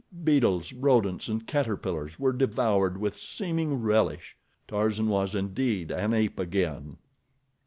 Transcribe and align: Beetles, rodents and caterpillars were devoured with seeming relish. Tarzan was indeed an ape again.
Beetles, 0.23 0.73
rodents 0.73 1.27
and 1.27 1.45
caterpillars 1.45 2.17
were 2.19 2.33
devoured 2.33 2.97
with 2.97 3.13
seeming 3.13 3.75
relish. 3.75 4.35
Tarzan 4.67 5.09
was 5.09 5.35
indeed 5.35 5.91
an 5.91 6.11
ape 6.11 6.39
again. 6.39 6.97